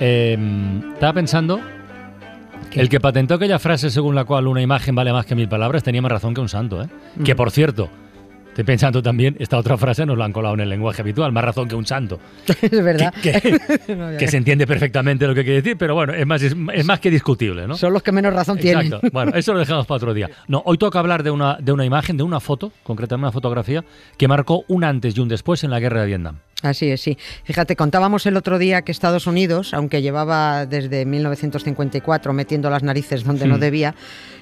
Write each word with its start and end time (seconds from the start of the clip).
Eh, 0.00 0.36
estaba 0.94 1.12
pensando, 1.14 1.60
el 2.72 2.88
que 2.88 3.00
patentó 3.00 3.34
aquella 3.34 3.58
frase 3.58 3.90
según 3.90 4.14
la 4.14 4.24
cual 4.24 4.46
una 4.46 4.60
imagen 4.62 4.94
vale 4.94 5.12
más 5.12 5.24
que 5.26 5.34
mil 5.34 5.48
palabras 5.48 5.82
tenía 5.82 6.02
más 6.02 6.12
razón 6.12 6.34
que 6.34 6.40
un 6.40 6.48
santo. 6.48 6.82
¿eh? 6.82 6.88
Que 7.24 7.34
por 7.34 7.50
cierto, 7.50 7.88
estoy 8.48 8.64
pensando 8.64 9.02
también, 9.02 9.36
esta 9.38 9.56
otra 9.56 9.76
frase 9.78 10.04
nos 10.04 10.18
la 10.18 10.26
han 10.26 10.32
colado 10.32 10.54
en 10.54 10.60
el 10.60 10.68
lenguaje 10.68 11.00
habitual, 11.00 11.32
más 11.32 11.44
razón 11.44 11.68
que 11.68 11.74
un 11.74 11.86
santo. 11.86 12.18
es 12.62 12.70
verdad. 12.84 13.14
Que, 13.22 13.32
que- 13.32 14.16
que 14.18 14.28
se 14.28 14.36
entiende 14.36 14.66
perfectamente 14.66 15.26
lo 15.26 15.34
que 15.34 15.44
quiere 15.44 15.62
decir, 15.62 15.78
pero 15.78 15.94
bueno, 15.94 16.12
es 16.12 16.26
más, 16.26 16.42
es, 16.42 16.54
es 16.74 16.84
más 16.84 17.00
que 17.00 17.10
discutible, 17.10 17.66
¿no? 17.66 17.76
Son 17.76 17.92
los 17.92 18.02
que 18.02 18.12
menos 18.12 18.34
razón 18.34 18.58
tienen. 18.58 18.86
Exacto. 18.86 19.08
Bueno, 19.12 19.32
eso 19.34 19.54
lo 19.54 19.58
dejamos 19.60 19.86
para 19.86 19.96
otro 19.96 20.12
día. 20.12 20.28
No, 20.48 20.62
hoy 20.66 20.76
toca 20.76 20.98
hablar 20.98 21.22
de 21.22 21.30
una, 21.30 21.56
de 21.56 21.72
una 21.72 21.86
imagen, 21.86 22.18
de 22.18 22.22
una 22.22 22.40
foto, 22.40 22.72
concretamente 22.82 23.24
una 23.24 23.32
fotografía, 23.32 23.82
que 24.18 24.28
marcó 24.28 24.64
un 24.68 24.84
antes 24.84 25.16
y 25.16 25.20
un 25.20 25.28
después 25.28 25.64
en 25.64 25.70
la 25.70 25.80
guerra 25.80 26.00
de 26.02 26.06
Vietnam. 26.08 26.36
Así 26.62 26.90
es, 26.90 27.02
sí. 27.02 27.18
Fíjate, 27.44 27.76
contábamos 27.76 28.24
el 28.24 28.34
otro 28.36 28.58
día 28.58 28.80
que 28.82 28.90
Estados 28.90 29.26
Unidos, 29.26 29.74
aunque 29.74 30.00
llevaba 30.00 30.64
desde 30.64 31.04
1954 31.04 32.32
metiendo 32.32 32.70
las 32.70 32.82
narices 32.82 33.24
donde 33.24 33.46
no 33.46 33.56
Hmm. 33.56 33.60
debía, 33.60 33.94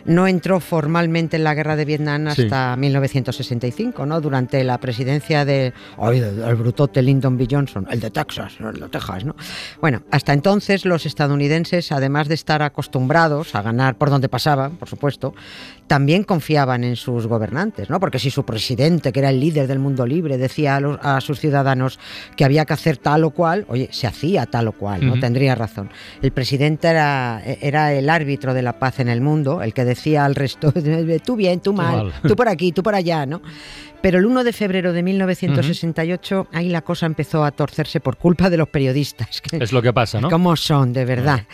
no 0.04 0.28
entró 0.28 0.60
formalmente 0.60 1.36
en 1.38 1.44
la 1.44 1.54
guerra 1.54 1.74
de 1.74 1.84
Vietnam 1.84 2.30
Sí. 2.30 2.42
hasta 2.42 2.76
1965, 2.76 4.06
¿no? 4.06 4.20
Durante 4.20 4.62
la 4.62 4.78
presidencia 4.78 5.44
de 5.44 5.72
ay, 5.98 6.20
del 6.20 6.54
brutote 6.54 7.02
Lyndon 7.02 7.36
B. 7.36 7.48
Johnson, 7.50 7.86
el 7.90 7.98
de 8.00 8.10
Texas, 8.10 8.54
el 8.60 8.78
de 8.80 8.88
Texas, 8.88 9.24
¿no? 9.24 9.34
Bueno, 9.80 10.02
hasta 10.12 10.32
entonces 10.32 10.84
los 10.84 11.06
estadounidenses, 11.06 11.90
además 11.90 12.28
de 12.28 12.34
estar 12.34 12.62
acostumbrados 12.62 13.54
a 13.56 13.62
ganar 13.62 13.96
por 13.96 14.10
donde 14.10 14.28
pasaban, 14.28 14.76
por 14.76 14.88
supuesto, 14.88 15.34
también 15.88 16.22
confiaban 16.22 16.84
en 16.84 16.96
sus 16.96 17.26
gobernantes, 17.26 17.90
¿no? 17.90 17.98
Porque 17.98 18.18
si 18.20 18.30
su 18.30 18.44
presidente, 18.44 19.10
que 19.10 19.18
era 19.20 19.30
el 19.30 19.40
líder 19.40 19.66
del 19.66 19.78
mundo 19.80 20.06
libre, 20.06 20.38
decía 20.38 20.76
a, 20.76 20.80
los- 20.80 20.98
a 21.02 21.20
sus 21.20 21.40
ciudadanos 21.40 21.98
que 22.36 22.44
había 22.44 22.64
que 22.64 22.72
hacer 22.72 22.96
tal 22.96 23.24
o 23.24 23.30
cual, 23.30 23.64
oye, 23.68 23.88
se 23.92 24.06
hacía 24.06 24.46
tal 24.46 24.68
o 24.68 24.72
cual, 24.72 25.06
¿no? 25.06 25.18
Tendría 25.18 25.54
razón. 25.54 25.90
El 26.22 26.32
presidente 26.32 26.88
era, 26.88 27.42
era 27.60 27.92
el 27.92 28.10
árbitro 28.10 28.54
de 28.54 28.62
la 28.62 28.78
paz 28.78 29.00
en 29.00 29.08
el 29.08 29.20
mundo, 29.20 29.62
el 29.62 29.74
que 29.74 29.84
decía 29.84 30.24
al 30.24 30.34
resto, 30.34 30.72
tú 31.24 31.36
bien, 31.36 31.60
tú 31.60 31.72
mal, 31.72 31.96
mal. 31.96 32.12
tú 32.26 32.36
por 32.36 32.48
aquí, 32.48 32.72
tú 32.72 32.82
por 32.82 32.94
allá, 32.94 33.26
¿no? 33.26 33.42
Pero 34.04 34.18
el 34.18 34.26
1 34.26 34.44
de 34.44 34.52
febrero 34.52 34.92
de 34.92 35.02
1968, 35.02 36.48
ahí 36.52 36.68
la 36.68 36.82
cosa 36.82 37.06
empezó 37.06 37.42
a 37.42 37.52
torcerse 37.52 38.00
por 38.00 38.18
culpa 38.18 38.50
de 38.50 38.58
los 38.58 38.68
periodistas. 38.68 39.40
Es 39.50 39.72
lo 39.72 39.80
que 39.80 39.94
pasa, 39.94 40.20
¿no? 40.20 40.28
¿Cómo 40.28 40.56
son, 40.56 40.92
de 40.92 41.06
verdad? 41.06 41.46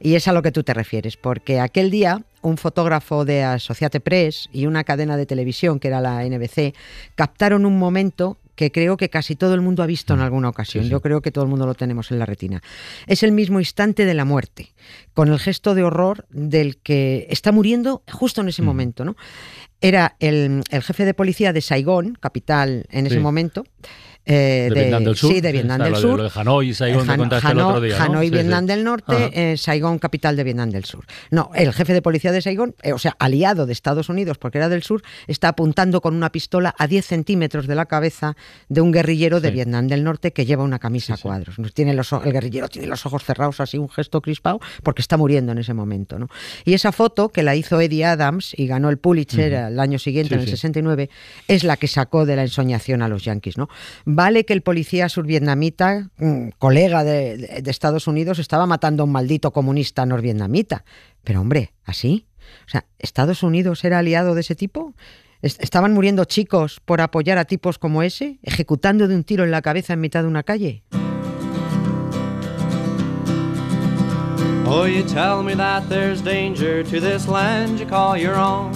Y 0.00 0.14
es 0.14 0.26
a 0.26 0.32
lo 0.32 0.40
que 0.40 0.50
tú 0.50 0.62
te 0.62 0.72
refieres, 0.72 1.18
porque 1.18 1.60
aquel 1.60 1.90
día 1.90 2.22
un 2.40 2.56
fotógrafo 2.56 3.26
de 3.26 3.44
Associate 3.44 4.00
Press 4.00 4.48
y 4.52 4.64
una 4.64 4.84
cadena 4.84 5.18
de 5.18 5.26
televisión, 5.26 5.78
que 5.78 5.88
era 5.88 6.00
la 6.00 6.24
NBC, 6.24 6.74
captaron 7.14 7.66
un 7.66 7.78
momento 7.78 8.38
que 8.58 8.72
creo 8.72 8.96
que 8.96 9.08
casi 9.08 9.36
todo 9.36 9.54
el 9.54 9.60
mundo 9.60 9.84
ha 9.84 9.86
visto 9.86 10.14
en 10.14 10.20
alguna 10.20 10.48
ocasión. 10.48 10.82
Mm. 10.82 10.86
Sí, 10.86 10.88
sí. 10.88 10.90
Yo 10.90 11.00
creo 11.00 11.22
que 11.22 11.30
todo 11.30 11.44
el 11.44 11.50
mundo 11.50 11.64
lo 11.64 11.74
tenemos 11.74 12.10
en 12.10 12.18
la 12.18 12.26
retina. 12.26 12.60
Es 13.06 13.22
el 13.22 13.30
mismo 13.30 13.60
instante 13.60 14.04
de 14.04 14.14
la 14.14 14.24
muerte, 14.24 14.74
con 15.14 15.28
el 15.28 15.38
gesto 15.38 15.76
de 15.76 15.84
horror 15.84 16.26
del 16.30 16.78
que 16.78 17.28
está 17.30 17.52
muriendo 17.52 18.02
justo 18.12 18.40
en 18.40 18.48
ese 18.48 18.62
Mm. 18.62 18.64
momento, 18.64 19.04
¿no? 19.04 19.16
Era 19.80 20.16
el, 20.18 20.62
el 20.70 20.82
jefe 20.82 21.04
de 21.04 21.14
policía 21.14 21.52
de 21.52 21.60
Saigón, 21.60 22.18
capital 22.20 22.86
en 22.90 23.06
ese 23.06 23.20
momento. 23.20 23.62
Eh, 24.28 24.68
de, 24.72 24.80
Vietnam 24.80 25.04
del 25.04 25.16
Sur. 25.16 25.32
Sí, 25.32 25.40
de 25.40 25.52
Vietnam 25.52 25.80
del 25.82 25.90
lo 25.92 25.96
de- 25.98 26.02
Sur. 26.02 26.16
Lo 26.18 26.22
de 26.24 26.30
Hanoi 26.34 26.68
y 26.68 26.74
Saigón 26.74 27.04
que 27.06 27.12
Han- 27.12 27.18
contaste 27.18 27.48
el 27.50 27.58
Hanoi- 27.58 27.68
otro 27.68 27.80
día. 27.80 27.98
¿no? 27.98 28.04
Hanoi, 28.04 28.26
Sí, 28.26 28.30
Vietnam 28.32 28.60
sí. 28.60 28.66
del 28.68 28.84
Norte, 28.84 29.52
eh, 29.52 29.56
Saigón, 29.56 29.98
capital 29.98 30.36
de 30.36 30.44
Vietnam 30.44 30.70
del 30.70 30.84
Sur. 30.84 31.04
No, 31.30 31.50
el 31.54 31.72
jefe 31.72 31.92
de 31.92 32.02
policía 32.02 32.30
de 32.32 32.40
Saigón, 32.42 32.74
eh, 32.82 32.92
o 32.92 32.98
sea, 32.98 33.16
aliado 33.18 33.66
de 33.66 33.72
Estados 33.72 34.08
Unidos 34.08 34.38
porque 34.38 34.58
era 34.58 34.68
del 34.68 34.82
sur, 34.82 35.02
está 35.26 35.48
apuntando 35.48 36.00
con 36.00 36.14
una 36.14 36.30
pistola 36.30 36.74
a 36.78 36.86
10 36.86 37.04
centímetros 37.06 37.66
de 37.66 37.74
la 37.74 37.86
cabeza 37.86 38.36
de 38.68 38.80
un 38.80 38.92
guerrillero 38.92 39.40
de. 39.40 39.48
Vietnam 39.48 39.88
del 39.88 40.04
Norte 40.04 40.32
que 40.32 40.44
lleva 40.46 40.62
una 40.62 40.78
camisa 40.78 41.14
a 41.14 41.16
cuadros. 41.16 41.56
Tiene 41.74 41.94
los, 41.94 42.12
el 42.12 42.32
guerrillero 42.32 42.68
tiene 42.68 42.86
los 42.86 43.04
ojos 43.06 43.24
cerrados, 43.24 43.60
así 43.60 43.78
un 43.78 43.88
gesto 43.88 44.20
crispado, 44.20 44.60
porque 44.82 45.00
está 45.02 45.16
muriendo 45.16 45.52
en 45.52 45.58
ese 45.58 45.72
momento. 45.74 46.18
¿no? 46.18 46.28
Y 46.66 46.74
esa 46.74 46.92
foto 46.92 47.30
que 47.30 47.42
la 47.42 47.56
hizo 47.56 47.80
Eddie 47.80 48.04
Adams 48.04 48.52
y 48.56 48.66
ganó 48.66 48.90
el 48.90 48.98
Pulitzer 48.98 49.52
el 49.54 49.80
año 49.80 49.98
siguiente, 49.98 50.34
en 50.34 50.40
el 50.40 50.46
sí. 50.46 50.50
69, 50.52 51.08
es 51.48 51.64
la 51.64 51.76
que 51.78 51.88
sacó 51.88 52.26
de 52.26 52.36
la 52.36 52.42
ensoñación 52.42 53.00
a 53.02 53.08
los 53.08 53.24
yanquis. 53.24 53.56
¿no? 53.56 53.68
Vale 54.18 54.44
que 54.44 54.52
el 54.52 54.62
policía 54.62 55.08
survietnamita, 55.08 56.10
mm, 56.18 56.48
colega 56.58 57.04
de, 57.04 57.62
Estados 57.66 58.08
Unidos, 58.08 58.40
estaba 58.40 58.66
matando 58.66 59.04
a 59.04 59.06
un 59.06 59.12
maldito 59.12 59.52
comunista 59.52 60.04
norvietnamita. 60.06 60.84
Pero 61.22 61.40
hombre, 61.40 61.72
¿así? 61.84 62.26
O 62.66 62.68
sea, 62.68 62.84
¿Estados 62.98 63.44
Unidos 63.44 63.84
era 63.84 64.00
aliado 64.00 64.34
de 64.34 64.40
ese 64.40 64.56
tipo? 64.56 64.92
¿Est- 65.40 65.62
¿Estaban 65.62 65.94
muriendo 65.94 66.24
chicos 66.24 66.80
por 66.84 67.00
apoyar 67.00 67.38
a 67.38 67.44
tipos 67.44 67.78
como 67.78 68.02
ese? 68.02 68.40
¿Ejecutando 68.42 69.06
de 69.06 69.14
un 69.14 69.22
tiro 69.22 69.44
en 69.44 69.52
la 69.52 69.62
cabeza 69.62 69.92
en 69.92 70.00
mitad 70.00 70.22
de 70.22 70.28
una 70.28 70.42
calle? 70.42 70.82
Oh, 74.66 74.88
you 74.88 75.04
tell 75.04 75.44
me 75.44 75.54
that 75.54 75.84
there's 75.88 76.20
danger 76.24 76.82
to 76.82 76.98
this 77.00 77.28
land 77.28 77.78
you 77.78 77.86
call 77.86 78.18
your 78.20 78.34
own. 78.34 78.72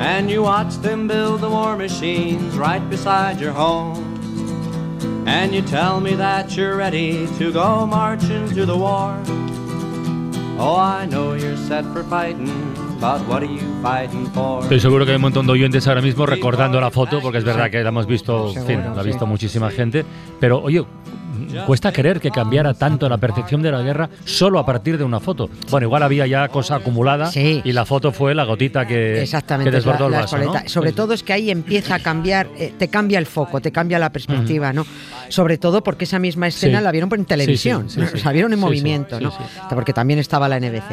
And 0.00 0.30
you 0.30 0.42
watch 0.42 0.76
them 0.76 1.08
build 1.08 1.40
the 1.40 1.48
war 1.50 1.76
machines 1.76 2.56
right 2.56 2.82
beside 2.88 3.40
your 3.40 3.52
home. 3.52 4.04
And 5.26 5.52
you 5.52 5.62
tell 5.62 6.00
me 6.00 6.14
that 6.16 6.56
you're 6.56 6.76
ready 6.76 7.26
to 7.38 7.52
go 7.52 7.86
marching 7.86 8.48
to 8.54 8.64
the 8.64 8.76
war. 8.76 9.16
Oh, 10.58 10.76
I 10.76 11.06
know 11.06 11.34
you're 11.34 11.56
set 11.56 11.84
for 11.92 12.02
fighting, 12.04 12.50
but 13.00 13.20
what 13.28 13.42
are 13.42 13.46
you 13.52 13.60
fighting 13.82 14.26
for? 14.32 14.62
Estoy 14.62 14.80
seguro 14.80 15.04
que 15.04 15.12
hay 15.12 15.16
un 15.16 15.22
montón 15.22 15.46
de 15.46 15.52
oyentes 15.52 15.86
ahora 15.86 16.00
mismo 16.00 16.26
recordando 16.26 16.80
la 16.80 16.90
foto, 16.90 17.20
porque 17.20 17.38
es 17.38 17.44
verdad 17.44 17.70
que 17.70 17.82
la 17.82 17.90
hemos 17.90 18.06
visto, 18.06 18.48
en 18.48 18.54
fin, 18.54 18.66
Seguro, 18.66 18.94
la 18.94 19.00
ha 19.00 19.04
sí. 19.04 19.10
visto 19.10 19.26
muchísima 19.26 19.70
gente. 19.70 20.04
Pero, 20.40 20.60
oye, 20.62 20.84
cuesta 21.66 21.92
creer 21.92 22.20
que 22.20 22.30
cambiara 22.30 22.74
tanto 22.74 23.08
la 23.08 23.18
percepción 23.18 23.62
de 23.62 23.72
la 23.72 23.82
guerra 23.82 24.08
solo 24.24 24.58
a 24.58 24.66
partir 24.66 24.98
de 24.98 25.04
una 25.04 25.20
foto. 25.20 25.48
Bueno, 25.70 25.86
igual 25.86 26.02
había 26.02 26.26
ya 26.26 26.48
cosa 26.48 26.76
acumulada 26.76 27.30
Sí. 27.30 27.60
y 27.64 27.72
la 27.72 27.84
foto 27.84 28.12
fue 28.12 28.34
la 28.34 28.44
gotita 28.44 28.86
que, 28.86 29.22
Exactamente, 29.22 29.70
que 29.70 29.76
desbordó 29.76 30.08
la- 30.08 30.18
el 30.20 30.22
vaso. 30.24 30.36
Sobre 30.66 30.92
todo 30.92 31.12
es 31.12 31.22
que 31.22 31.32
ahí 31.32 31.50
empieza 31.50 31.96
a 31.96 31.98
cambiar, 32.00 32.48
eh, 32.58 32.72
te 32.78 32.88
cambia 32.88 33.18
el 33.18 33.26
foco, 33.26 33.60
te 33.60 33.72
cambia 33.72 33.98
la 33.98 34.10
perspectiva, 34.10 34.72
¿no? 34.72 34.84
Sobre 35.28 35.58
todo 35.58 35.82
porque 35.82 36.04
esa 36.04 36.18
misma 36.18 36.46
escena 36.48 36.78
Sí. 36.78 36.84
la 36.84 36.90
vieron 36.92 37.08
por 37.08 37.18
en 37.18 37.24
televisión, 37.24 37.88
Sí, 37.90 38.00
sí, 38.00 38.06
sí, 38.12 38.18
sí. 38.18 38.24
la 38.24 38.32
vieron 38.32 38.52
en 38.52 38.58
movimiento, 38.58 39.18
sí, 39.18 39.24
¿no? 39.24 39.30
sí. 39.30 39.38
Porque 39.70 39.92
también 39.92 40.18
estaba 40.18 40.48
la 40.48 40.56
NBC. 40.58 40.84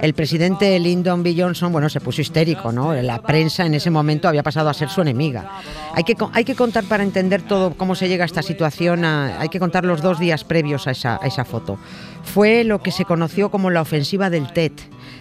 El 0.00 0.14
presidente 0.14 0.78
Lyndon 0.78 1.22
B. 1.22 1.34
Johnson, 1.38 1.72
bueno, 1.72 1.88
se 1.88 2.00
puso 2.00 2.20
histérico, 2.20 2.72
¿no? 2.72 2.92
La 2.94 3.22
prensa 3.22 3.64
en 3.66 3.74
ese 3.74 3.90
momento 3.90 4.28
había 4.28 4.42
pasado 4.42 4.68
a 4.68 4.74
ser 4.74 4.88
su 4.88 5.00
enemiga. 5.02 5.48
Hay 5.94 6.04
que, 6.04 6.16
hay 6.32 6.44
que 6.44 6.54
contar 6.54 6.84
para 6.84 7.02
entender 7.02 7.42
todo 7.42 7.74
cómo 7.76 7.94
se 7.94 8.08
llega 8.08 8.24
a 8.24 8.26
esta 8.26 8.42
situación, 8.42 9.04
a- 9.04 9.40
hay 9.40 9.48
que 9.48 9.58
contar 9.60 9.84
los 9.84 10.02
dos 10.02 10.18
días 10.18 10.44
previos 10.44 10.86
a 10.86 10.90
esa, 10.92 11.18
a 11.22 11.26
esa 11.26 11.44
foto. 11.44 11.78
Fue 12.22 12.64
lo 12.64 12.82
que 12.82 12.90
se 12.90 13.04
conoció 13.04 13.50
como 13.50 13.70
la 13.70 13.80
ofensiva 13.82 14.30
del 14.30 14.52
TET, 14.52 14.72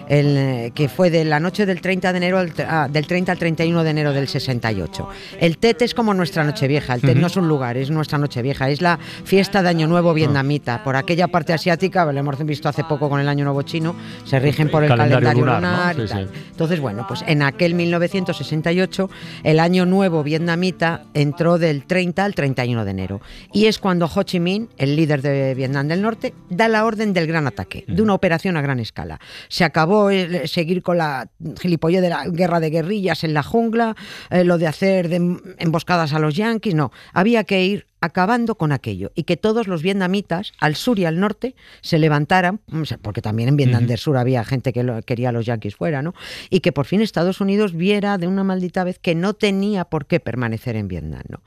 el, 0.09 0.37
eh, 0.37 0.71
que 0.73 0.89
fue 0.89 1.09
de 1.09 1.25
la 1.25 1.39
noche 1.39 1.65
del 1.65 1.81
30 1.81 2.11
de 2.11 2.17
enero 2.17 2.39
al, 2.39 2.53
ah, 2.67 2.87
del 2.89 3.07
30 3.07 3.31
al 3.31 3.37
31 3.37 3.83
de 3.83 3.89
enero 3.89 4.13
del 4.13 4.27
68. 4.27 5.07
El 5.39 5.57
TET 5.57 5.81
es 5.83 5.93
como 5.93 6.13
nuestra 6.13 6.43
Nochevieja, 6.43 6.95
el 6.95 7.01
TET 7.01 7.17
no 7.17 7.27
es 7.27 7.37
un 7.37 7.47
lugar, 7.47 7.77
es 7.77 7.89
nuestra 7.89 8.17
Nochevieja, 8.17 8.69
es 8.69 8.81
la 8.81 8.97
fiesta 8.97 9.61
de 9.63 9.69
Año 9.69 9.87
Nuevo 9.87 10.13
vietnamita. 10.13 10.83
Por 10.83 10.95
aquella 10.95 11.27
parte 11.27 11.53
asiática, 11.53 12.05
lo 12.11 12.19
hemos 12.19 12.43
visto 12.45 12.69
hace 12.69 12.83
poco 12.83 13.09
con 13.09 13.19
el 13.19 13.27
Año 13.29 13.45
Nuevo 13.45 13.61
chino, 13.61 13.95
se 14.25 14.39
rigen 14.39 14.69
por 14.69 14.83
el 14.83 14.89
Calendario 14.89 15.29
calendario, 15.29 15.45
lunar, 15.45 15.95
lunar, 15.95 16.07
Sí, 16.07 16.13
tal. 16.13 16.29
sí. 16.33 16.41
Entonces, 16.51 16.79
bueno, 16.79 17.05
pues 17.07 17.23
en 17.27 17.41
aquel 17.41 17.73
1968, 17.73 19.09
el 19.43 19.59
Año 19.59 19.85
Nuevo 19.85 20.23
vietnamita 20.23 21.03
entró 21.13 21.57
del 21.57 21.85
30 21.85 22.25
al 22.25 22.35
31 22.35 22.85
de 22.85 22.91
enero. 22.91 23.21
Y 23.51 23.65
es 23.65 23.79
cuando 23.79 24.09
Ho 24.13 24.23
Chi 24.23 24.39
Minh, 24.39 24.69
el 24.77 24.95
líder 24.95 25.21
de 25.21 25.53
Vietnam 25.55 25.87
del 25.87 26.01
Norte, 26.01 26.33
da 26.49 26.67
la 26.67 26.85
orden 26.85 27.13
del 27.13 27.27
gran 27.27 27.47
ataque, 27.47 27.85
de 27.87 28.01
una 28.01 28.13
operación 28.13 28.57
a 28.57 28.61
gran 28.61 28.79
escala. 28.79 29.19
Se 29.47 29.63
acabó 29.63 29.92
el- 30.09 30.47
seguir 30.47 30.81
con 30.81 30.97
la 30.97 31.29
gilipollez 31.59 32.01
de 32.01 32.09
la 32.09 32.25
guerra 32.27 32.59
de 32.59 32.69
guerrillas 32.69 33.23
en 33.23 33.33
la 33.33 33.43
jungla, 33.43 33.95
eh, 34.29 34.43
lo 34.43 34.57
de 34.57 34.67
hacer 34.67 35.09
de 35.09 35.37
emboscadas 35.59 36.13
a 36.13 36.19
los 36.19 36.35
yanquis, 36.35 36.75
no. 36.75 36.91
Había 37.13 37.43
que 37.43 37.63
ir 37.65 37.87
acabando 38.03 38.55
con 38.55 38.73
aquello 38.73 39.11
y 39.15 39.23
que 39.23 39.37
todos 39.37 39.67
los 39.67 39.81
vietnamitas 39.81 40.51
al 40.59 40.75
sur 40.75 40.99
y 40.99 41.05
al 41.05 41.19
norte 41.21 41.55
se 41.81 41.97
levantaran, 41.99 42.59
sea, 42.85 42.97
porque 42.97 43.21
también 43.21 43.47
en 43.47 43.55
Vietnam 43.55 43.87
del 43.87 43.97
Sur 43.97 44.17
había 44.17 44.43
gente 44.43 44.73
que 44.73 44.83
lo- 44.83 45.01
quería 45.03 45.29
a 45.29 45.31
los 45.31 45.45
yanquis 45.45 45.75
fuera, 45.77 46.01
¿no? 46.01 46.13
Y 46.49 46.59
que 46.59 46.73
por 46.73 46.85
fin 46.85 47.01
Estados 47.01 47.39
Unidos 47.39 47.73
viera 47.73 48.17
de 48.17 48.27
una 48.27 48.43
maldita 48.43 48.83
vez 48.83 48.99
que 48.99 49.15
no 49.15 49.33
tenía 49.33 49.85
por 49.85 50.05
qué 50.05 50.19
permanecer 50.19 50.75
en 50.75 50.89
Vietnam, 50.89 51.23
¿no? 51.29 51.43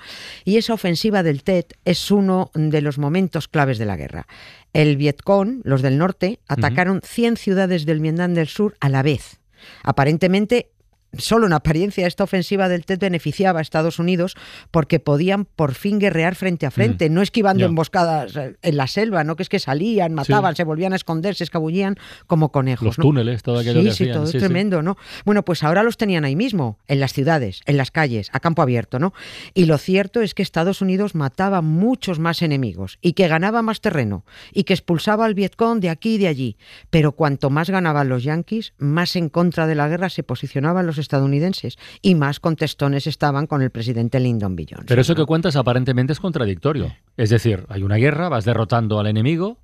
Y 0.47 0.56
esa 0.56 0.73
ofensiva 0.73 1.23
del 1.23 1.43
Tet 1.43 1.75
es 1.85 2.11
uno 2.11 2.50
de 2.55 2.81
los 2.81 2.97
momentos 2.99 3.49
claves 3.49 3.76
de 3.76 3.85
la 3.85 3.97
guerra. 3.97 4.26
El 4.73 4.97
Vietcong, 4.97 5.61
los 5.64 5.82
del 5.82 5.99
norte, 5.99 6.41
atacaron 6.49 7.00
100 7.05 7.37
ciudades 7.37 7.85
del 7.85 8.00
Vietnam 8.00 8.32
del 8.32 8.47
Sur 8.49 8.76
a 8.81 8.88
la 8.88 9.03
vez. 9.03 9.41
Aparentemente 9.82 10.70
Solo 11.18 11.46
en 11.46 11.52
apariencia 11.52 12.06
esta 12.06 12.24
ofensiva 12.24 12.68
del 12.68 12.84
TET 12.84 13.00
beneficiaba 13.00 13.60
a 13.60 13.62
Estados 13.62 13.98
Unidos 13.98 14.36
porque 14.70 15.00
podían 15.00 15.44
por 15.44 15.74
fin 15.74 15.98
guerrear 15.98 16.34
frente 16.34 16.66
a 16.66 16.70
frente, 16.70 17.08
no 17.10 17.22
esquivando 17.22 17.64
emboscadas 17.64 18.36
eh, 18.36 18.56
en 18.62 18.76
la 18.76 18.86
selva, 18.86 19.24
no 19.24 19.36
que 19.36 19.42
es 19.42 19.48
que 19.48 19.58
salían, 19.58 20.14
mataban, 20.14 20.56
se 20.56 20.64
volvían 20.64 20.92
a 20.92 20.96
esconder, 20.96 21.34
se 21.34 21.44
escabullían 21.44 21.96
como 22.26 22.52
conejos. 22.52 22.84
Los 22.84 22.98
¿no? 22.98 23.02
túneles, 23.02 23.42
todo 23.42 23.58
aquello 23.58 23.80
Sí, 23.80 23.86
que 23.86 23.92
sí, 23.92 24.04
hacían, 24.04 24.16
todo 24.18 24.26
sí, 24.26 24.38
tremendo, 24.38 24.82
¿no? 24.82 24.96
Bueno, 25.24 25.44
pues 25.44 25.62
ahora 25.62 25.82
los 25.82 25.96
tenían 25.96 26.24
ahí 26.24 26.36
mismo, 26.36 26.78
en 26.86 27.00
las 27.00 27.12
ciudades, 27.12 27.60
en 27.66 27.76
las 27.76 27.90
calles, 27.90 28.30
a 28.32 28.40
campo 28.40 28.62
abierto, 28.62 28.98
¿no? 28.98 29.12
Y 29.54 29.66
lo 29.66 29.78
cierto 29.78 30.22
es 30.22 30.34
que 30.34 30.42
Estados 30.42 30.80
Unidos 30.80 31.14
mataba 31.14 31.62
muchos 31.62 32.19
más 32.19 32.42
enemigos 32.42 32.98
y 33.00 33.12
que 33.12 33.28
ganaba 33.28 33.62
más 33.62 33.80
terreno 33.80 34.24
y 34.52 34.64
que 34.64 34.74
expulsaba 34.74 35.24
al 35.24 35.34
Vietcong 35.34 35.80
de 35.80 35.90
aquí 35.90 36.14
y 36.14 36.19
de 36.19 36.28
allí. 36.28 36.56
Pero 36.90 37.12
cuanto 37.12 37.50
más 37.50 37.70
ganaban 37.70 38.08
los 38.08 38.24
yanquis, 38.24 38.74
más 38.78 39.16
en 39.16 39.28
contra 39.28 39.66
de 39.66 39.74
la 39.74 39.88
guerra 39.88 40.08
se 40.08 40.22
posicionaban 40.22 40.86
los 40.86 40.98
estadounidenses 41.06 41.79
y 42.03 42.14
más 42.14 42.41
contestones 42.41 43.06
estaban 43.06 43.47
con 43.47 43.62
el 43.62 43.70
presidente 43.70 44.20
Lyndon 44.20 44.56
B. 44.56 44.67
Johnson. 44.69 44.87
Pero 44.88 45.00
eso 45.00 45.12
¿no? 45.14 45.17
que 45.23 45.26
cuentas 45.26 45.56
aparentemente 45.56 46.12
es 46.12 46.20
contradictorio. 46.20 46.93
Es 47.17 47.31
decir, 47.31 47.64
hay 47.69 47.82
una 47.82 47.97
guerra, 47.97 48.29
vas 48.29 48.44
derrotando 48.44 48.99
al 49.00 49.06
enemigo 49.06 49.58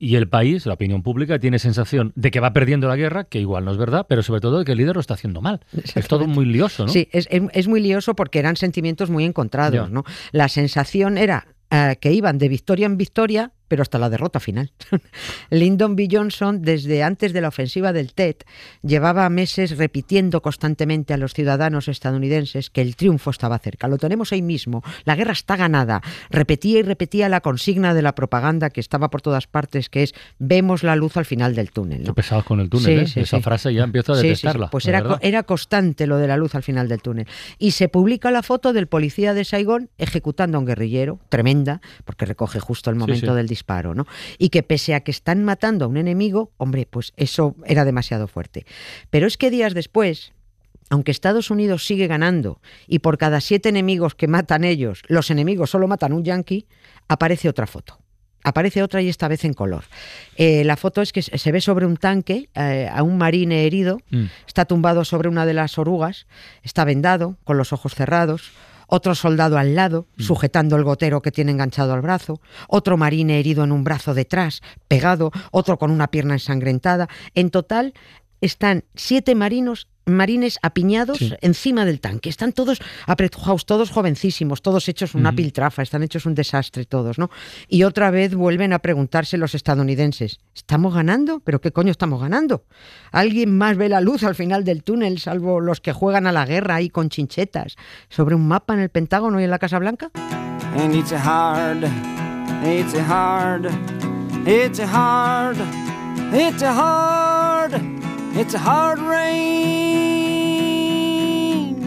y 0.00 0.14
el 0.16 0.28
país, 0.28 0.64
la 0.66 0.74
opinión 0.74 1.02
pública, 1.02 1.38
tiene 1.40 1.58
sensación 1.58 2.12
de 2.14 2.30
que 2.30 2.38
va 2.40 2.52
perdiendo 2.52 2.86
la 2.86 2.94
guerra, 2.96 3.24
que 3.24 3.40
igual 3.40 3.64
no 3.64 3.72
es 3.72 3.78
verdad, 3.78 4.06
pero 4.08 4.22
sobre 4.22 4.40
todo 4.40 4.58
de 4.60 4.64
que 4.64 4.72
el 4.72 4.78
líder 4.78 4.94
lo 4.94 5.00
está 5.00 5.14
haciendo 5.14 5.40
mal. 5.40 5.60
Es 5.94 6.06
todo 6.06 6.26
muy 6.26 6.44
lioso, 6.44 6.86
¿no? 6.86 6.92
Sí, 6.92 7.08
es, 7.12 7.26
es- 7.30 7.42
es 7.52 7.66
muy 7.68 7.80
lioso 7.80 8.14
porque 8.14 8.38
eran 8.38 8.56
sentimientos 8.56 9.10
muy 9.10 9.24
encontrados. 9.24 9.90
¿no? 9.90 10.04
La 10.32 10.48
sensación 10.48 11.18
era 11.18 11.48
eh, 11.70 11.96
que 12.00 12.12
iban 12.12 12.38
de 12.38 12.48
victoria 12.48 12.86
en 12.86 12.96
victoria, 12.96 13.50
pero 13.68 13.82
hasta 13.82 13.98
la 13.98 14.10
derrota 14.10 14.40
final. 14.40 14.72
Lyndon 15.50 15.96
B. 15.96 16.08
Johnson, 16.10 16.62
desde 16.62 17.02
antes 17.02 17.32
de 17.32 17.40
la 17.40 17.48
ofensiva 17.48 17.92
del 17.92 18.12
TET, 18.12 18.44
llevaba 18.82 19.28
meses 19.28 19.76
repitiendo 19.76 20.42
constantemente 20.42 21.14
a 21.14 21.16
los 21.16 21.34
ciudadanos 21.34 21.88
estadounidenses 21.88 22.70
que 22.70 22.80
el 22.82 22.96
triunfo 22.96 23.30
estaba 23.30 23.58
cerca. 23.58 23.88
Lo 23.88 23.98
tenemos 23.98 24.32
ahí 24.32 24.42
mismo, 24.42 24.82
la 25.04 25.14
guerra 25.16 25.32
está 25.32 25.56
ganada. 25.56 26.02
Repetía 26.30 26.78
y 26.78 26.82
repetía 26.82 27.28
la 27.28 27.40
consigna 27.40 27.94
de 27.94 28.02
la 28.02 28.14
propaganda 28.14 28.70
que 28.70 28.80
estaba 28.80 29.10
por 29.10 29.22
todas 29.22 29.46
partes, 29.46 29.88
que 29.88 30.02
es 30.02 30.14
vemos 30.38 30.82
la 30.82 30.96
luz 30.96 31.16
al 31.16 31.24
final 31.24 31.54
del 31.54 31.70
túnel. 31.70 32.00
Qué 32.02 32.08
¿no? 32.08 32.14
pesados 32.14 32.44
con 32.44 32.60
el 32.60 32.68
túnel, 32.68 32.86
Sí, 32.98 33.02
¿eh? 33.04 33.06
sí, 33.06 33.20
Esa 33.20 33.36
sí. 33.38 33.42
frase 33.42 33.74
ya 33.74 33.84
empiezo 33.84 34.12
a 34.12 34.16
detestarla. 34.16 34.70
Pues 34.70 34.86
era, 34.86 35.02
co- 35.02 35.18
era 35.20 35.42
constante 35.42 36.06
lo 36.06 36.16
de 36.18 36.26
la 36.28 36.36
luz 36.36 36.54
al 36.54 36.62
final 36.62 36.88
del 36.88 37.00
túnel. 37.02 37.26
Y 37.58 37.72
se 37.72 37.88
publica 37.88 38.30
la 38.30 38.42
foto 38.42 38.72
del 38.72 38.86
policía 38.86 39.34
de 39.34 39.44
Saigón 39.44 39.90
ejecutando 39.98 40.56
a 40.56 40.60
un 40.60 40.66
guerrillero, 40.66 41.18
tremenda, 41.28 41.80
porque 42.04 42.24
recoge 42.26 42.60
justo 42.60 42.90
el 42.90 42.96
momento 42.96 43.34
del 43.34 43.46
disparo, 43.46 43.57
¿no? 43.94 44.06
Y 44.38 44.48
que 44.50 44.62
pese 44.62 44.94
a 44.94 45.00
que 45.00 45.10
están 45.10 45.44
matando 45.44 45.84
a 45.84 45.88
un 45.88 45.96
enemigo, 45.96 46.52
hombre, 46.56 46.86
pues 46.88 47.12
eso 47.16 47.54
era 47.66 47.84
demasiado 47.84 48.28
fuerte. 48.28 48.66
Pero 49.10 49.26
es 49.26 49.36
que 49.36 49.50
días 49.50 49.74
después, 49.74 50.32
aunque 50.90 51.10
Estados 51.10 51.50
Unidos 51.50 51.86
sigue 51.86 52.06
ganando 52.06 52.60
y 52.86 53.00
por 53.00 53.18
cada 53.18 53.40
siete 53.40 53.68
enemigos 53.68 54.14
que 54.14 54.28
matan 54.28 54.64
ellos, 54.64 55.02
los 55.08 55.30
enemigos 55.30 55.70
solo 55.70 55.86
matan 55.88 56.12
un 56.12 56.24
yanqui, 56.24 56.66
aparece 57.08 57.48
otra 57.48 57.66
foto. 57.66 57.98
Aparece 58.44 58.82
otra 58.82 59.02
y 59.02 59.08
esta 59.08 59.26
vez 59.28 59.44
en 59.44 59.52
color. 59.52 59.84
Eh, 60.36 60.64
la 60.64 60.76
foto 60.76 61.02
es 61.02 61.12
que 61.12 61.22
se 61.22 61.36
se 61.36 61.52
ve 61.52 61.60
sobre 61.60 61.84
un 61.86 61.96
tanque 61.96 62.48
eh, 62.54 62.88
a 62.90 63.02
un 63.02 63.18
marine 63.18 63.66
herido, 63.66 63.98
Mm. 64.10 64.26
está 64.46 64.64
tumbado 64.64 65.04
sobre 65.04 65.28
una 65.28 65.44
de 65.44 65.54
las 65.54 65.76
orugas, 65.76 66.26
está 66.62 66.84
vendado, 66.84 67.36
con 67.44 67.58
los 67.58 67.72
ojos 67.72 67.94
cerrados, 67.94 68.52
otro 68.88 69.14
soldado 69.14 69.58
al 69.58 69.74
lado, 69.76 70.08
sujetando 70.18 70.74
el 70.74 70.82
gotero 70.82 71.22
que 71.22 71.30
tiene 71.30 71.52
enganchado 71.52 71.92
al 71.92 72.00
brazo, 72.00 72.40
otro 72.68 72.96
marine 72.96 73.38
herido 73.38 73.62
en 73.62 73.70
un 73.70 73.84
brazo 73.84 74.14
detrás, 74.14 74.62
pegado, 74.88 75.30
otro 75.52 75.78
con 75.78 75.90
una 75.90 76.08
pierna 76.08 76.34
ensangrentada. 76.34 77.08
En 77.34 77.50
total 77.50 77.94
están 78.40 78.84
siete 78.94 79.34
marinos 79.34 79.88
marines 80.08 80.58
apiñados 80.62 81.18
Sí. 81.18 81.32
encima 81.40 81.84
del 81.84 82.00
tanque. 82.00 82.28
Están 82.28 82.52
todos 82.52 82.80
apretujados, 83.06 83.66
todos 83.66 83.90
jovencísimos, 83.90 84.62
todos 84.62 84.88
hechos 84.88 85.14
una 85.14 85.32
piltrafa, 85.32 85.82
están 85.82 86.02
hechos 86.02 86.26
un 86.26 86.34
desastre 86.34 86.84
todos, 86.84 87.18
¿no? 87.18 87.30
Y 87.68 87.82
otra 87.84 88.10
vez 88.10 88.34
vuelven 88.34 88.72
a 88.72 88.78
preguntarse 88.80 89.36
los 89.38 89.54
estadounidenses, 89.54 90.40
¿estamos 90.54 90.94
ganando? 90.94 91.40
¿Pero 91.40 91.60
qué 91.60 91.72
coño 91.72 91.90
estamos 91.90 92.20
ganando? 92.20 92.64
¿Alguien 93.12 93.56
más 93.56 93.76
ve 93.76 93.88
la 93.88 94.00
luz 94.00 94.22
al 94.24 94.34
final 94.34 94.64
del 94.64 94.82
túnel, 94.82 95.18
salvo 95.18 95.60
los 95.60 95.80
que 95.80 95.92
juegan 95.92 96.26
a 96.26 96.32
la 96.32 96.44
guerra 96.46 96.76
ahí 96.76 96.88
con 96.90 97.08
chinchetas, 97.08 97.76
sobre 98.08 98.34
un 98.34 98.46
mapa 98.48 98.74
en 98.74 98.80
el 98.80 98.88
Pentágono 98.90 99.40
y 99.40 99.44
en 99.44 99.50
la 99.50 99.58
Casa 99.58 99.78
Blanca? 99.78 100.10
And 100.76 100.94
it's 100.94 101.12
a 101.12 101.18
hard, 101.18 101.84
it's 102.64 102.94
a 102.94 103.02
hard, 103.02 103.66
it's 104.46 104.78
a 104.80 104.86
hard, 104.86 105.56
it's 106.32 106.62
a 106.62 106.72
hard, 106.72 107.37
it's 108.40 108.54
a 108.54 108.58
hard 108.58 109.00
rain. 109.00 109.98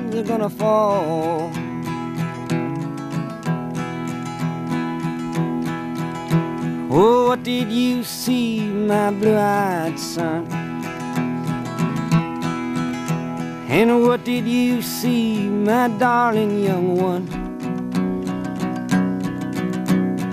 They're 0.10 0.24
gonna 0.24 0.50
fall. 0.50 1.50
Oh, 6.94 7.28
what 7.30 7.44
did 7.44 7.72
you 7.72 8.04
see, 8.04 8.60
my 8.70 9.12
blue-eyed 9.12 9.98
son? 9.98 10.46
And 13.70 14.02
what 14.04 14.26
did 14.26 14.46
you 14.46 14.82
see, 14.82 15.48
my 15.48 15.88
darling 15.88 16.62
young 16.62 16.98
one? 16.98 17.30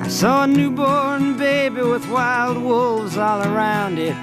I 0.02 0.08
saw 0.08 0.42
a 0.42 0.46
newborn 0.48 1.36
baby 1.38 1.82
with 1.82 2.04
wild 2.10 2.58
wolves 2.58 3.16
all 3.16 3.40
around 3.40 4.00
it. 4.00 4.16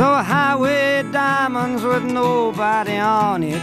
A 0.00 0.22
highway 0.22 1.04
diamonds 1.12 1.84
with 1.84 2.02
nobody 2.02 2.96
on 2.96 3.42
it. 3.44 3.62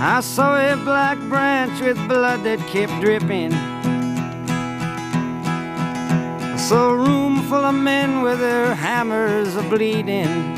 I 0.00 0.20
saw 0.20 0.56
a 0.56 0.76
black 0.76 1.18
branch 1.28 1.80
with 1.80 1.96
blood 2.08 2.42
that 2.44 2.58
kept 2.66 3.00
dripping. 3.00 3.52
I 6.42 6.56
saw 6.56 6.90
a 6.90 6.96
room 6.96 7.42
full 7.48 7.64
of 7.64 7.74
men 7.74 8.22
with 8.22 8.40
their 8.40 8.74
hammers 8.74 9.54
a 9.56 9.62
bleeding. 9.62 10.54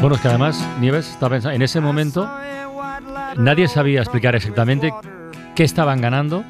Bueno, 0.00 0.14
es 0.14 0.20
que 0.20 0.28
además, 0.28 0.64
Nieves 0.78 1.10
está 1.10 1.28
pensando, 1.28 1.56
en 1.56 1.62
ese 1.62 1.80
momento 1.80 2.28
nadie 3.36 3.66
sabía 3.66 4.02
explicar 4.02 4.36
exactamente 4.36 4.92
qué 5.54 5.64
estaban 5.64 6.00
ganando 6.00 6.44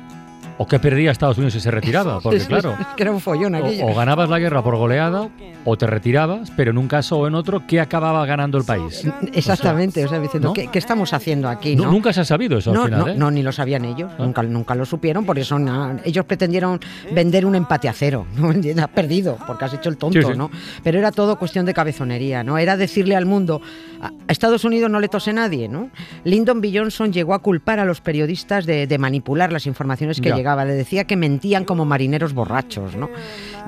o 0.62 0.66
qué 0.66 0.78
perdía 0.78 1.10
Estados 1.10 1.38
Unidos 1.38 1.54
si 1.54 1.60
se 1.60 1.70
retiraba, 1.70 2.20
porque 2.20 2.38
claro, 2.40 2.76
que 2.96 3.02
era 3.02 3.10
un 3.12 3.20
follón 3.20 3.54
o, 3.56 3.60
o 3.86 3.94
ganabas 3.94 4.28
la 4.28 4.38
guerra 4.38 4.62
por 4.62 4.76
goleada 4.76 5.28
o 5.64 5.76
te 5.76 5.86
retirabas, 5.86 6.50
pero 6.56 6.70
en 6.70 6.78
un 6.78 6.88
caso 6.88 7.18
o 7.18 7.26
en 7.26 7.34
otro, 7.34 7.66
¿qué 7.66 7.80
acababa 7.80 8.24
ganando 8.26 8.58
el 8.58 8.64
país? 8.64 9.04
Exactamente, 9.32 10.04
o 10.04 10.08
sea, 10.08 10.18
diciendo, 10.20 10.48
¿no? 10.48 10.54
¿qué, 10.54 10.68
qué 10.68 10.78
estamos 10.78 11.12
haciendo 11.12 11.48
aquí? 11.48 11.76
No? 11.76 11.90
Nunca 11.90 12.12
se 12.12 12.20
ha 12.20 12.24
sabido 12.24 12.58
eso 12.58 12.72
No, 12.72 12.82
al 12.82 12.88
final, 12.88 13.00
no, 13.00 13.08
¿eh? 13.08 13.14
no, 13.16 13.30
ni 13.30 13.42
lo 13.42 13.52
sabían 13.52 13.84
ellos, 13.84 14.10
nunca, 14.18 14.42
nunca 14.42 14.74
lo 14.74 14.84
supieron, 14.84 15.24
por 15.24 15.38
eso 15.38 15.58
na- 15.58 15.96
ellos 16.04 16.24
pretendieron 16.24 16.80
vender 17.12 17.44
un 17.46 17.54
empate 17.54 17.88
a 17.88 17.92
cero, 17.92 18.26
¿no? 18.36 18.50
Has 18.82 18.88
perdido, 18.88 19.38
porque 19.46 19.64
has 19.64 19.74
hecho 19.74 19.88
el 19.88 19.96
tonto, 19.96 20.20
Sí, 20.20 20.26
sí. 20.32 20.36
¿no? 20.38 20.50
Pero 20.82 20.98
era 20.98 21.10
todo 21.12 21.36
cuestión 21.38 21.66
de 21.66 21.74
cabezonería, 21.74 22.42
¿no? 22.44 22.58
Era 22.58 22.76
decirle 22.76 23.16
al 23.16 23.26
mundo, 23.26 23.60
a 24.00 24.10
Estados 24.28 24.64
Unidos 24.64 24.90
no 24.90 25.00
le 25.00 25.08
tose 25.08 25.32
nadie, 25.32 25.68
¿no? 25.68 25.90
Lyndon 26.24 26.60
B. 26.60 26.72
Johnson 26.74 27.12
llegó 27.12 27.34
a 27.34 27.38
culpar 27.40 27.78
a 27.78 27.84
los 27.84 28.00
periodistas 28.00 28.66
de, 28.66 28.86
de 28.86 28.98
manipular 28.98 29.52
las 29.52 29.66
informaciones 29.66 30.20
que 30.20 30.28
Ya. 30.30 30.34
Le 30.64 30.74
decía 30.74 31.04
que 31.04 31.16
mentían 31.16 31.64
como 31.64 31.84
marineros 31.84 32.32
borrachos, 32.34 32.94
¿no? 32.96 33.08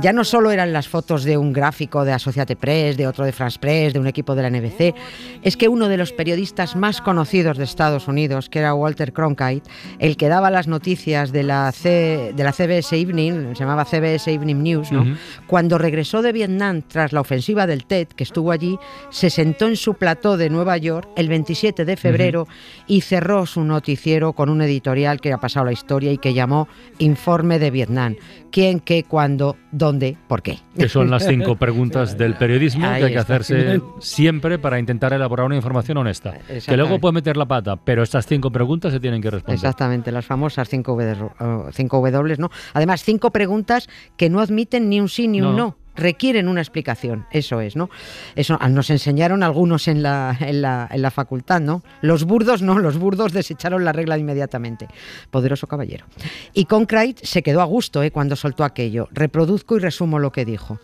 Ya 0.01 0.13
no 0.13 0.25
solo 0.25 0.51
eran 0.51 0.73
las 0.73 0.89
fotos 0.89 1.25
de 1.25 1.39
un 1.39 1.53
gráfico 1.53 2.05
de 2.05 2.13
Associated 2.13 2.57
Press, 2.57 2.97
de 2.97 3.07
otro 3.07 3.25
de 3.25 3.33
France 3.33 3.59
Press, 3.61 3.93
de 3.93 4.01
un 4.01 4.07
equipo 4.07 4.35
de 4.35 4.43
la 4.43 4.51
NBC, 4.51 4.95
es 5.43 5.57
que 5.57 5.69
uno 5.69 5.89
de 5.89 5.97
los 5.97 6.13
periodistas 6.13 6.75
más 6.77 7.01
conocidos 7.01 7.57
de 7.59 7.65
Estados 7.65 8.09
Unidos, 8.09 8.49
que 8.49 8.59
era 8.59 8.75
Walter 8.75 9.13
Cronkite, 9.13 9.69
el 9.99 10.17
que 10.17 10.29
daba 10.29 10.51
las 10.51 10.67
noticias 10.69 11.31
de 11.33 11.43
la, 11.45 11.71
C- 11.73 12.33
de 12.35 12.45
la 12.45 12.53
CBS 12.53 12.93
Evening, 13.01 13.55
se 13.55 13.61
llamaba 13.61 13.85
CBS 13.85 14.31
Evening 14.33 14.63
News, 14.63 14.91
¿no? 14.93 15.05
Cuando 15.47 15.79
regresó 15.79 16.23
de 16.23 16.33
Vietnam 16.33 16.83
tras 16.83 17.13
la 17.13 17.21
ofensiva 17.21 17.67
del 17.67 17.85
TED, 17.87 18.09
que 18.09 18.25
estuvo 18.25 18.51
allí, 18.51 18.79
se 19.11 19.31
sentó 19.31 19.67
en 19.67 19.77
su 19.77 19.95
plató 19.95 20.37
de 20.37 20.51
Nueva 20.51 20.77
York 20.77 21.09
el 21.17 21.29
27 21.29 21.85
de 21.85 21.97
febrero 21.97 22.47
y 22.87 23.03
cerró 23.03 23.47
su 23.47 23.63
noticiero 23.63 24.33
con 24.33 24.49
un 24.49 24.61
editorial 24.63 25.21
que 25.21 25.33
ha 25.33 25.39
pasado 25.39 25.67
la 25.67 25.73
historia 25.73 26.11
y 26.13 26.19
que 26.19 26.35
llamó 26.35 26.67
informe 26.99 27.59
de 27.59 27.71
Vietnam. 27.71 28.17
¿Quién, 28.51 28.81
qué, 28.81 29.03
cuándo, 29.03 29.57
dónde, 29.73 30.17
por 30.29 30.43
qué? 30.43 30.59
Que 30.79 30.89
son 30.89 31.11
las 31.11 31.27
cinco 31.27 31.57
preguntas 31.59 32.17
del 32.17 32.35
periodismo 32.35 32.87
Ahí 32.87 33.01
que 33.01 33.07
hay 33.07 33.13
que 33.13 33.19
hacerse 33.19 33.81
siempre 34.01 34.59
para 34.59 34.79
intentar 34.79 35.13
elaborar 35.13 35.47
una 35.47 35.57
información 35.57 35.99
honesta. 35.99 36.35
Que 36.65 36.77
luego 36.77 37.01
puede 37.01 37.15
meter 37.15 37.37
la 37.37 37.47
pata, 37.47 37.77
pero 37.77 38.03
estas 38.03 38.27
cinco 38.27 38.51
preguntas 38.51 38.93
se 38.93 39.01
tienen 39.01 39.21
que 39.21 39.31
responder. 39.31 39.57
Exactamente, 39.57 40.13
las 40.13 40.25
famosas 40.25 40.69
5 40.69 40.93
w, 40.93 41.13
eh, 41.13 41.73
cinco 41.73 42.01
W, 42.01 42.37
¿no? 42.39 42.51
Además, 42.75 43.03
cinco 43.03 43.31
preguntas 43.31 43.89
que 44.17 44.31
no 44.31 44.41
admiten 44.41 44.89
ni 44.89 45.01
un 45.01 45.09
sí 45.09 45.29
ni 45.29 45.41
un 45.41 45.57
No. 45.57 45.77
Requieren 45.97 46.49
una 46.49 46.61
explicación, 46.61 47.27
eso 47.31 47.61
es, 47.61 47.77
¿no? 47.77 47.91
Eso 48.35 48.59
ah, 48.61 48.69
nos 48.69 48.91
enseñaron 48.91 49.43
algunos 49.43 49.89
en 49.89 50.03
la, 50.03 50.37
en, 50.41 50.63
la, 50.63 50.89
en 50.91 51.03
la 51.03 51.11
facultad, 51.11 51.61
¿no? 51.61 51.83
Los 52.01 52.25
burdos 52.25 52.63
no, 52.63 52.79
los 52.79 52.99
burdos 52.99 53.33
desecharon 53.33 53.85
la 53.85 53.93
regla 53.93 54.19
inmediatamente. 54.19 54.89
Poderoso 55.31 55.67
caballero. 55.67 56.07
Y 56.53 56.65
Concrete 56.65 57.27
se 57.27 57.43
quedó 57.43 57.61
a 57.61 57.65
gusto 57.65 58.03
¿eh? 58.03 58.11
cuando 58.11 58.37
soltó 58.37 58.65
aquello. 58.65 59.09
Reproduzco 59.13 59.77
y 59.77 59.81
resumo 59.81 60.19
lo 60.19 60.33
que 60.33 60.45
dijo. 60.45 60.79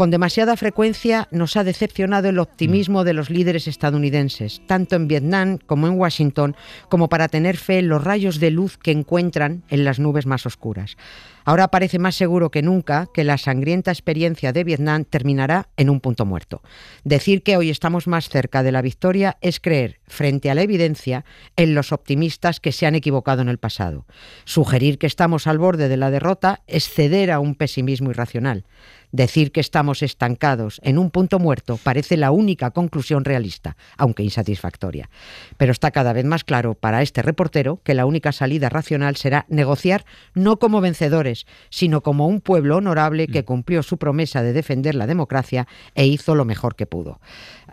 Con 0.00 0.10
demasiada 0.10 0.56
frecuencia 0.56 1.28
nos 1.30 1.58
ha 1.58 1.62
decepcionado 1.62 2.30
el 2.30 2.38
optimismo 2.38 3.04
de 3.04 3.12
los 3.12 3.28
líderes 3.28 3.68
estadounidenses, 3.68 4.62
tanto 4.66 4.96
en 4.96 5.08
Vietnam 5.08 5.58
como 5.58 5.88
en 5.88 5.98
Washington, 5.98 6.56
como 6.88 7.10
para 7.10 7.28
tener 7.28 7.58
fe 7.58 7.80
en 7.80 7.90
los 7.90 8.02
rayos 8.02 8.40
de 8.40 8.50
luz 8.50 8.78
que 8.78 8.92
encuentran 8.92 9.62
en 9.68 9.84
las 9.84 9.98
nubes 9.98 10.24
más 10.24 10.46
oscuras. 10.46 10.96
Ahora 11.44 11.68
parece 11.68 11.98
más 11.98 12.14
seguro 12.14 12.50
que 12.50 12.62
nunca 12.62 13.08
que 13.12 13.24
la 13.24 13.36
sangrienta 13.36 13.90
experiencia 13.90 14.52
de 14.52 14.64
Vietnam 14.64 15.04
terminará 15.04 15.68
en 15.76 15.90
un 15.90 16.00
punto 16.00 16.24
muerto. 16.24 16.62
Decir 17.04 17.42
que 17.42 17.58
hoy 17.58 17.68
estamos 17.68 18.06
más 18.06 18.30
cerca 18.30 18.62
de 18.62 18.72
la 18.72 18.80
victoria 18.82 19.36
es 19.42 19.60
creer, 19.60 20.00
frente 20.06 20.50
a 20.50 20.54
la 20.54 20.62
evidencia, 20.62 21.26
en 21.56 21.74
los 21.74 21.92
optimistas 21.92 22.60
que 22.60 22.72
se 22.72 22.86
han 22.86 22.94
equivocado 22.94 23.42
en 23.42 23.48
el 23.48 23.58
pasado. 23.58 24.06
Sugerir 24.44 24.98
que 24.98 25.06
estamos 25.06 25.46
al 25.46 25.58
borde 25.58 25.88
de 25.88 25.96
la 25.98 26.10
derrota 26.10 26.62
es 26.66 26.88
ceder 26.88 27.30
a 27.30 27.40
un 27.40 27.54
pesimismo 27.54 28.10
irracional. 28.10 28.64
Decir 29.12 29.52
que 29.52 29.60
estamos 29.60 30.02
estancados 30.02 30.80
en 30.84 30.98
un 30.98 31.10
punto 31.10 31.38
muerto 31.38 31.78
parece 31.82 32.16
la 32.16 32.30
única 32.30 32.70
conclusión 32.70 33.24
realista, 33.24 33.76
aunque 33.96 34.22
insatisfactoria. 34.22 35.10
Pero 35.56 35.72
está 35.72 35.90
cada 35.90 36.12
vez 36.12 36.24
más 36.24 36.44
claro 36.44 36.74
para 36.74 37.02
este 37.02 37.22
reportero 37.22 37.80
que 37.82 37.94
la 37.94 38.06
única 38.06 38.32
salida 38.32 38.68
racional 38.68 39.16
será 39.16 39.46
negociar 39.48 40.04
no 40.34 40.58
como 40.58 40.80
vencedores, 40.80 41.46
sino 41.70 42.02
como 42.02 42.28
un 42.28 42.40
pueblo 42.40 42.76
honorable 42.76 43.26
que 43.26 43.44
cumplió 43.44 43.82
su 43.82 43.98
promesa 43.98 44.42
de 44.42 44.52
defender 44.52 44.94
la 44.94 45.06
democracia 45.06 45.66
e 45.94 46.06
hizo 46.06 46.34
lo 46.34 46.44
mejor 46.44 46.76
que 46.76 46.86
pudo. 46.86 47.20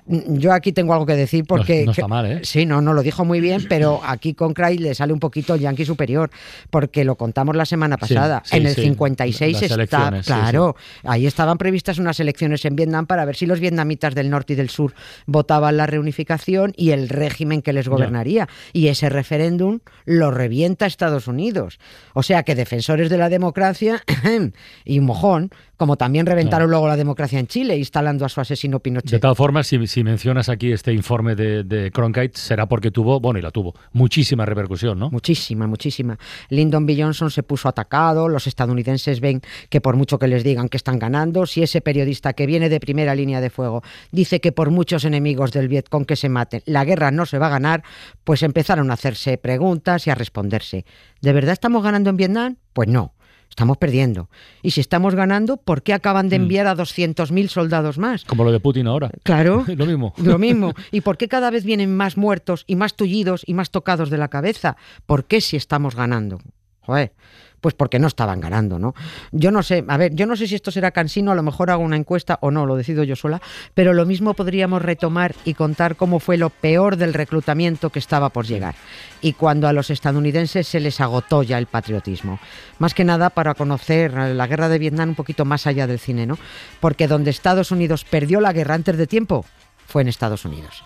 Yo 0.08 0.54
aquí 0.54 0.72
tengo 0.72 0.94
algo 0.94 1.06
que 1.06 1.16
decir 1.16 1.44
porque... 1.46 1.84
no 1.86 1.92
está 1.92 2.08
mal, 2.08 2.26
¿eh? 2.26 2.40
Sí, 2.44 2.66
no, 2.66 2.82
no 2.82 2.94
lo 2.94 3.04
dijo 3.04 3.26
muy 3.26 3.42
bien, 3.42 3.66
pero 3.68 4.00
aquí 4.04 4.34
con 4.34 4.54
Craig 4.54 4.80
le 4.80 4.96
sale 4.96 5.12
un 5.12 5.20
poquito 5.20 5.56
yankee 5.58 5.86
superior, 5.86 6.30
porque 6.70 7.04
lo 7.04 7.16
contamos 7.16 7.56
la 7.56 7.66
semana 7.66 7.98
pasada. 7.98 8.42
sí, 8.46 8.58
en 8.58 8.68
el 8.68 8.76
sí. 8.76 8.84
56 8.84 9.62
Las 9.62 9.80
está, 9.80 10.22
claro, 10.26 10.78
ahí 11.04 11.27
estaban 11.28 11.58
previstas 11.58 11.98
unas 11.98 12.20
elecciones 12.20 12.66
en 12.66 12.76
Vietnam 12.76 13.06
para 13.06 13.26
ver 13.26 13.36
si 13.36 13.46
los 13.46 13.60
vietnamitas 13.60 14.16
del 14.16 14.30
norte 14.30 14.54
y 14.54 14.56
del 14.56 14.70
sur 14.70 14.94
votaban 15.26 15.78
la 15.78 15.86
reunificación 15.86 16.74
y 16.76 16.92
el 16.92 17.10
régimen 17.10 17.62
que 17.62 17.74
les 17.74 17.88
gobernaría. 17.88 18.48
Y 18.74 18.88
ese 18.88 19.10
referéndum 19.10 19.80
lo 20.06 20.32
revienta 20.32 20.86
Estados 20.86 21.28
Unidos. 21.28 21.80
O 22.14 22.24
sea 22.24 22.44
que 22.44 22.56
defensores 22.56 23.10
de 23.10 23.18
la 23.18 23.30
democracia 23.30 24.04
y 24.86 25.00
mojón, 25.00 25.52
como 25.78 25.96
también 25.98 26.26
reventaron 26.26 26.70
luego 26.70 26.88
la 26.88 26.98
democracia 26.98 27.40
en 27.40 27.48
Chile, 27.48 27.78
instalando 27.78 28.26
a 28.26 28.30
su 28.30 28.42
asesino 28.42 28.78
De 28.78 28.82
Pinochet. 28.82 29.22
todas 29.22 29.38
formas, 29.38 29.68
si, 29.68 29.86
si 29.88 30.04
mencionas 30.04 30.50
aquí 30.50 30.72
este 30.72 30.92
informe 30.94 31.36
de, 31.36 31.64
de 31.64 31.92
Cronkite, 31.92 32.38
será 32.38 32.68
porque 32.68 32.92
tuvo, 32.92 33.20
bueno, 33.20 33.40
y 33.40 33.42
la 33.42 33.52
tuvo, 33.52 33.76
muchísima 33.94 34.46
repercusión, 34.46 34.98
¿no? 34.98 35.12
Muchísima, 35.12 35.68
muchísima. 35.68 36.18
Lyndon 36.50 36.86
B. 36.86 36.96
Johnson 37.00 37.30
se 37.30 37.44
puso 37.44 37.70
atacado, 37.70 38.28
los 38.28 38.48
estadounidenses 38.48 39.20
ven 39.20 39.42
que 39.70 39.82
por 39.82 39.96
mucho 39.96 40.18
que 40.18 40.28
les 40.28 40.44
digan 40.44 40.70
que 40.70 40.78
están 40.78 41.00
ganando, 41.00 41.17
si 41.46 41.64
ese 41.64 41.82
periodista 41.82 42.34
que 42.34 42.46
viene 42.46 42.70
de 42.70 42.80
primera 42.80 43.16
línea 43.16 43.42
de 43.42 43.50
fuego 43.50 43.84
dice 44.12 44.40
que 44.40 44.52
por 44.52 44.72
muchos 44.72 45.06
enemigos 45.06 45.52
del 45.52 45.68
Vietcong 45.68 46.06
que 46.06 46.16
se 46.16 46.30
maten, 46.30 46.62
la 46.66 46.86
guerra 46.86 47.12
no 47.12 47.26
se 47.26 47.40
va 47.40 47.48
a 47.48 47.52
ganar, 47.52 47.84
pues 48.24 48.44
empezaron 48.44 48.92
a 48.92 48.94
hacerse 48.94 49.38
preguntas 49.38 50.08
y 50.08 50.10
a 50.10 50.16
responderse. 50.16 50.86
¿De 51.22 51.34
verdad 51.34 51.54
estamos 51.54 51.84
ganando 51.84 52.10
en 52.10 52.18
Vietnam? 52.18 52.56
Pues 52.74 52.88
no. 52.88 53.14
Estamos 53.50 53.78
perdiendo. 53.78 54.30
Y 54.62 54.72
si 54.72 54.82
estamos 54.82 55.16
ganando, 55.16 55.58
¿por 55.58 55.82
qué 55.82 55.94
acaban 55.94 56.30
de 56.30 56.36
enviar 56.36 56.68
a 56.68 56.76
200.000 56.76 57.48
soldados 57.48 57.98
más? 57.98 58.26
Como 58.26 58.44
lo 58.44 58.52
de 58.52 58.60
Putin 58.60 58.88
ahora. 58.88 59.10
Claro. 59.24 59.66
Lo 59.76 59.86
mismo. 59.86 60.14
Lo 60.18 60.38
mismo. 60.38 60.74
¿Y 60.92 61.02
por 61.02 61.18
qué 61.18 61.28
cada 61.28 61.50
vez 61.50 61.64
vienen 61.64 61.96
más 61.96 62.18
muertos 62.18 62.66
y 62.68 62.76
más 62.76 62.96
tullidos 62.96 63.44
y 63.46 63.54
más 63.54 63.72
tocados 63.72 64.10
de 64.10 64.18
la 64.18 64.28
cabeza? 64.28 64.76
¿Por 65.06 65.26
qué 65.26 65.42
si 65.42 65.56
estamos 65.56 65.96
ganando? 65.96 66.40
Joder. 66.88 67.12
Pues 67.60 67.74
porque 67.74 68.00
no 68.00 68.08
estaban 68.08 68.40
ganando, 68.40 68.80
¿no? 68.80 68.94
Yo 69.32 69.52
no 69.52 69.62
sé, 69.62 69.84
a 69.88 69.98
ver, 69.98 70.14
yo 70.16 70.26
no 70.26 70.38
sé 70.38 70.48
si 70.48 70.56
esto 70.56 70.72
será 70.72 70.92
cansino, 70.92 71.32
a 71.32 71.36
lo 71.36 71.44
mejor 71.44 71.70
hago 71.70 71.84
una 71.84 71.98
encuesta 71.98 72.38
o 72.42 72.50
no, 72.50 72.66
lo 72.66 72.78
decido 72.78 73.04
yo 73.04 73.16
sola, 73.16 73.42
pero 73.74 73.94
lo 73.94 74.06
mismo 74.06 74.36
podríamos 74.36 74.82
retomar 74.82 75.36
y 75.44 75.56
contar 75.56 75.98
cómo 75.98 76.20
fue 76.20 76.38
lo 76.38 76.50
peor 76.50 76.96
del 76.96 77.14
reclutamiento 77.14 77.90
que 77.90 78.00
estaba 78.00 78.30
por 78.30 78.46
llegar 78.46 78.76
y 79.22 79.34
cuando 79.34 79.68
a 79.68 79.74
los 79.74 79.90
estadounidenses 79.90 80.68
se 80.68 80.80
les 80.80 81.02
agotó 81.02 81.44
ya 81.44 81.58
el 81.58 81.66
patriotismo. 81.66 82.40
Más 82.78 82.94
que 82.94 83.04
nada 83.04 83.32
para 83.32 83.56
conocer 83.56 84.14
la 84.14 84.48
guerra 84.48 84.70
de 84.70 84.80
Vietnam 84.80 85.10
un 85.10 85.16
poquito 85.16 85.44
más 85.44 85.68
allá 85.68 85.88
del 85.88 86.00
cine, 86.00 86.26
¿no? 86.26 86.38
Porque 86.80 87.08
donde 87.08 87.32
Estados 87.32 87.72
Unidos 87.72 88.06
perdió 88.06 88.40
la 88.40 88.54
guerra 88.54 88.76
antes 88.76 88.98
de 88.98 89.08
tiempo 89.08 89.46
fue 89.88 90.04
en 90.04 90.10
Estados 90.10 90.46
Unidos. 90.46 90.84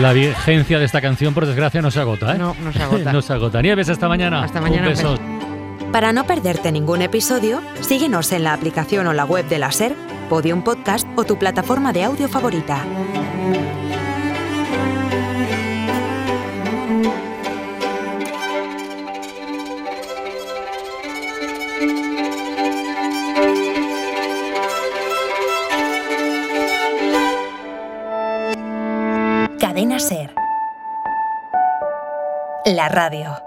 La 0.00 0.12
vigencia 0.12 0.78
de 0.78 0.84
esta 0.84 1.00
canción, 1.00 1.34
por 1.34 1.46
desgracia, 1.46 1.80
no 1.80 1.90
se 1.90 2.00
agota, 2.00 2.34
¿eh? 2.34 2.38
No, 2.38 2.56
no 2.62 2.72
se 2.72 2.82
agota. 2.82 3.12
no 3.12 3.22
se 3.22 3.32
agota. 3.32 3.62
Nieves, 3.62 3.88
hasta 3.88 4.08
mañana. 4.08 4.42
Hasta 4.42 4.60
mañana, 4.60 4.88
Un 4.88 4.88
beso. 4.88 5.18
Para 5.92 6.12
no 6.12 6.26
perderte 6.26 6.72
ningún 6.72 7.02
episodio, 7.02 7.62
síguenos 7.80 8.32
en 8.32 8.42
la 8.42 8.52
aplicación 8.52 9.06
o 9.06 9.12
la 9.12 9.24
web 9.24 9.46
de 9.48 9.58
la 9.58 9.70
SER, 9.70 9.94
Podium 10.28 10.62
Podcast 10.62 11.06
o 11.16 11.24
tu 11.24 11.38
plataforma 11.38 11.92
de 11.92 12.02
audio 12.02 12.28
favorita. 12.28 12.82
La 32.74 32.88
radio. 32.88 33.43